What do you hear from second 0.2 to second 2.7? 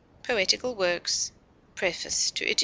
[B] _Poetical Works, Pref. to Ed.